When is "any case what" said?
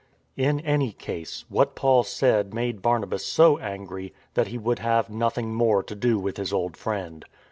0.61-1.75